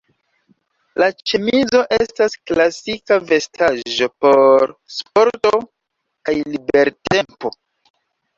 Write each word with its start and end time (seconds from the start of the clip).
La 1.01 1.07
ĉemizo 1.31 1.81
estas 1.97 2.35
klasika 2.51 3.17
vestaĵo 3.33 4.09
por 4.25 4.75
sporto 4.95 5.53
kaj 5.61 6.37
libertempo. 6.57 7.55